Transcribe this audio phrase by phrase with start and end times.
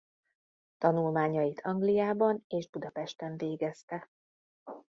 [0.79, 4.09] Tanulmányait Angliában és Budapesten végezte.